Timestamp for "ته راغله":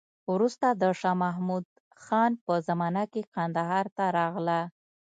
3.95-4.61